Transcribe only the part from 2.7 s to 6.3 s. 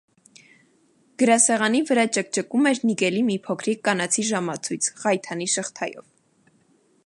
էր նիկելի մի փոքրիկ կանացի ժամացույց ղայթանի շղթայով: